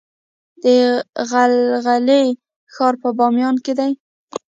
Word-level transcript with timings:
د 0.63 0.65
غلغلې 1.29 2.23
ښار 2.73 2.93
په 3.01 3.09
بامیان 3.17 3.55
کې 3.65 3.73
دی 3.79 3.91